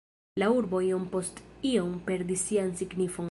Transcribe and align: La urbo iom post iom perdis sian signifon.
La 0.43 0.47
urbo 0.59 0.79
iom 0.85 1.05
post 1.17 1.43
iom 1.73 1.93
perdis 2.09 2.47
sian 2.51 2.73
signifon. 2.83 3.19